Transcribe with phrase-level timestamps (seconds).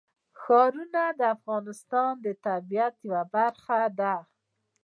[0.41, 4.15] ښارونه د افغانستان د طبیعت یوه برخه ده.